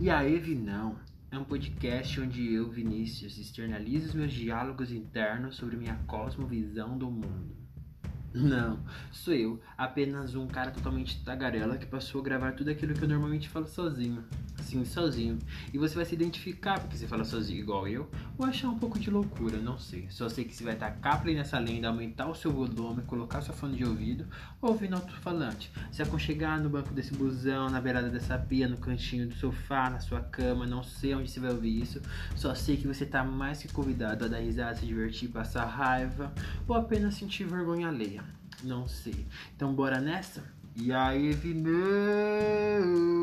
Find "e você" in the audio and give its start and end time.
15.72-15.94